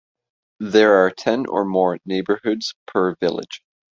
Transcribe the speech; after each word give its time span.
There 0.61 1.05
are 1.05 1.11
ten 1.11 1.45
or 1.45 1.63
more 1.63 1.99
neighborhoods 2.05 2.73
per 2.87 3.13
village. 3.19 3.61